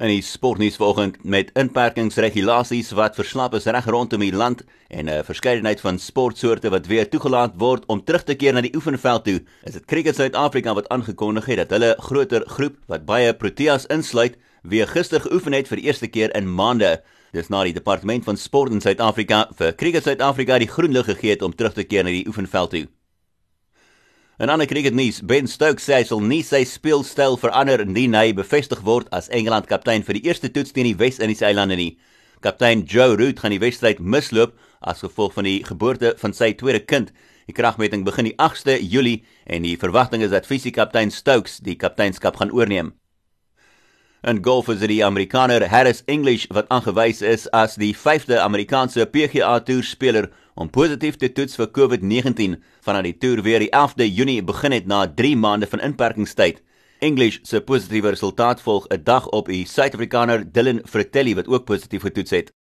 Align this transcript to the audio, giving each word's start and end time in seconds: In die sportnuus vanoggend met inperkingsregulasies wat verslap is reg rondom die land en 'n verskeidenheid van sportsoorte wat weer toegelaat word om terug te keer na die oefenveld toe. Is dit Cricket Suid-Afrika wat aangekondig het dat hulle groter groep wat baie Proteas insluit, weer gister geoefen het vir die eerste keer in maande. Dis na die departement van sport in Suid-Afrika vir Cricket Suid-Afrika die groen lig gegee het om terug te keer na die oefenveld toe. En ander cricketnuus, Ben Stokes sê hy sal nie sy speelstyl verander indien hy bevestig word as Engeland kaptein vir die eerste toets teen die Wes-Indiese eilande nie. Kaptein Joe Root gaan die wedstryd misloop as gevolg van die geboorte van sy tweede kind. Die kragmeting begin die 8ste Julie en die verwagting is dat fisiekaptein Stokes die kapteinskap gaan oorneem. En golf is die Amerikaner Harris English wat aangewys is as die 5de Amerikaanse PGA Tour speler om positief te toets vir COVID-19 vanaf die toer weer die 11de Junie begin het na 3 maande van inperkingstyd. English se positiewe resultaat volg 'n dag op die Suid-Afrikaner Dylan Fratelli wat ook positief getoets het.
In 0.00 0.08
die 0.08 0.22
sportnuus 0.24 0.78
vanoggend 0.80 1.18
met 1.28 1.50
inperkingsregulasies 1.60 2.94
wat 2.96 3.18
verslap 3.18 3.52
is 3.58 3.66
reg 3.68 3.84
rondom 3.84 4.22
die 4.24 4.32
land 4.32 4.62
en 4.88 5.10
'n 5.12 5.24
verskeidenheid 5.28 5.80
van 5.80 5.98
sportsoorte 5.98 6.70
wat 6.72 6.86
weer 6.86 7.08
toegelaat 7.08 7.52
word 7.60 7.84
om 7.86 8.04
terug 8.04 8.24
te 8.24 8.34
keer 8.34 8.54
na 8.54 8.60
die 8.60 8.74
oefenveld 8.74 9.24
toe. 9.24 9.42
Is 9.62 9.72
dit 9.72 9.84
Cricket 9.84 10.16
Suid-Afrika 10.16 10.74
wat 10.74 10.88
aangekondig 10.88 11.46
het 11.46 11.56
dat 11.56 11.70
hulle 11.70 11.96
groter 11.98 12.48
groep 12.48 12.76
wat 12.86 13.04
baie 13.04 13.34
Proteas 13.34 13.86
insluit, 13.86 14.38
weer 14.62 14.88
gister 14.88 15.20
geoefen 15.20 15.52
het 15.52 15.68
vir 15.68 15.76
die 15.76 15.86
eerste 15.86 16.08
keer 16.08 16.34
in 16.34 16.54
maande. 16.54 17.02
Dis 17.32 17.48
na 17.48 17.62
die 17.64 17.74
departement 17.74 18.24
van 18.24 18.36
sport 18.36 18.72
in 18.72 18.80
Suid-Afrika 18.80 19.50
vir 19.54 19.74
Cricket 19.74 20.02
Suid-Afrika 20.02 20.58
die 20.58 20.68
groen 20.68 20.92
lig 20.92 21.04
gegee 21.04 21.30
het 21.30 21.42
om 21.42 21.54
terug 21.54 21.74
te 21.74 21.84
keer 21.84 22.04
na 22.04 22.10
die 22.10 22.26
oefenveld 22.26 22.70
toe. 22.70 22.86
En 24.40 24.48
ander 24.48 24.66
cricketnuus, 24.66 25.18
Ben 25.20 25.44
Stokes 25.44 25.84
sê 25.84 25.98
hy 25.98 26.04
sal 26.08 26.22
nie 26.24 26.40
sy 26.40 26.62
speelstyl 26.64 27.34
verander 27.36 27.82
indien 27.84 28.14
hy 28.16 28.30
bevestig 28.32 28.80
word 28.86 29.10
as 29.12 29.26
Engeland 29.36 29.66
kaptein 29.68 30.00
vir 30.06 30.16
die 30.16 30.22
eerste 30.30 30.48
toets 30.48 30.72
teen 30.72 30.86
die 30.88 30.94
Wes-Indiese 30.96 31.44
eilande 31.50 31.76
nie. 31.76 31.90
Kaptein 32.40 32.86
Joe 32.88 33.18
Root 33.20 33.42
gaan 33.42 33.52
die 33.52 33.60
wedstryd 33.60 34.00
misloop 34.00 34.54
as 34.80 35.04
gevolg 35.04 35.36
van 35.36 35.44
die 35.44 35.58
geboorte 35.68 36.14
van 36.22 36.32
sy 36.32 36.54
tweede 36.56 36.80
kind. 36.80 37.12
Die 37.52 37.56
kragmeting 37.58 38.06
begin 38.08 38.30
die 38.30 38.36
8ste 38.40 38.78
Julie 38.80 39.26
en 39.44 39.68
die 39.68 39.76
verwagting 39.76 40.24
is 40.24 40.32
dat 40.32 40.48
fisiekaptein 40.48 41.12
Stokes 41.12 41.60
die 41.60 41.76
kapteinskap 41.76 42.40
gaan 42.40 42.56
oorneem. 42.56 42.94
En 44.24 44.40
golf 44.40 44.72
is 44.72 44.80
die 44.80 45.02
Amerikaner 45.04 45.68
Harris 45.68 46.00
English 46.08 46.48
wat 46.48 46.72
aangewys 46.72 47.20
is 47.20 47.44
as 47.52 47.76
die 47.76 47.92
5de 47.92 48.40
Amerikaanse 48.40 49.04
PGA 49.04 49.58
Tour 49.60 49.84
speler 49.84 50.32
om 50.60 50.68
positief 50.68 51.16
te 51.16 51.30
toets 51.32 51.56
vir 51.56 51.70
COVID-19 51.76 52.58
vanaf 52.84 53.06
die 53.06 53.14
toer 53.22 53.40
weer 53.46 53.62
die 53.64 53.70
11de 53.72 54.08
Junie 54.12 54.42
begin 54.44 54.76
het 54.76 54.90
na 54.90 55.06
3 55.08 55.36
maande 55.40 55.68
van 55.70 55.80
inperkingstyd. 55.80 56.60
English 57.00 57.38
se 57.48 57.62
positiewe 57.64 58.12
resultaat 58.12 58.60
volg 58.60 58.86
'n 58.92 59.00
dag 59.04 59.28
op 59.28 59.48
die 59.48 59.64
Suid-Afrikaner 59.64 60.44
Dylan 60.52 60.82
Fratelli 60.84 61.34
wat 61.34 61.48
ook 61.48 61.64
positief 61.64 62.02
getoets 62.02 62.30
het. 62.30 62.52